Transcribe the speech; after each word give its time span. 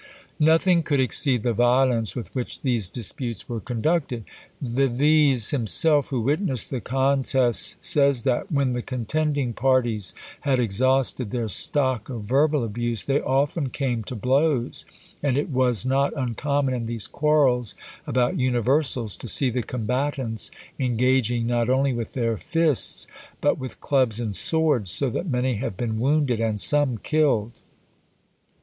Nothing 0.39 0.81
could 0.81 0.99
exceed 0.99 1.43
the 1.43 1.53
violence 1.53 2.15
with 2.15 2.33
which 2.33 2.61
these 2.63 2.89
disputes 2.89 3.47
were 3.47 3.59
conducted. 3.59 4.23
Vives 4.59 5.51
himself, 5.51 6.07
who 6.07 6.21
witnessed 6.21 6.71
the 6.71 6.81
contests, 6.81 7.77
says 7.81 8.23
that, 8.23 8.51
"when 8.51 8.73
the 8.73 8.81
contending 8.81 9.53
parties 9.53 10.15
had 10.39 10.59
exhausted 10.59 11.29
their 11.29 11.47
stock 11.47 12.09
of 12.09 12.23
verbal 12.23 12.63
abuse, 12.63 13.03
they 13.03 13.21
often 13.21 13.69
came 13.69 14.03
to 14.05 14.15
blows; 14.15 14.85
and 15.21 15.37
it 15.37 15.49
was 15.49 15.85
not 15.85 16.17
uncommon 16.17 16.73
in 16.73 16.87
these 16.87 17.05
quarrels 17.05 17.75
about 18.07 18.39
universals, 18.39 19.15
to 19.17 19.27
see 19.27 19.51
the 19.51 19.61
combatants 19.61 20.49
engaging 20.79 21.45
not 21.45 21.69
only 21.69 21.93
with 21.93 22.13
their 22.13 22.37
fists, 22.37 23.05
but 23.39 23.59
with 23.59 23.79
clubs 23.79 24.19
and 24.19 24.35
swords, 24.35 24.89
so 24.89 25.11
that 25.11 25.29
many 25.29 25.57
have 25.57 25.77
been 25.77 25.99
wounded 25.99 26.39
and 26.39 26.59
some 26.59 26.97
killed." 26.97 27.51